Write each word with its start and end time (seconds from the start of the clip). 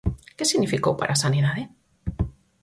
¿Que 0.37 0.49
significou 0.51 0.93
para 0.97 1.11
a 1.13 1.21
sanidade? 1.23 1.63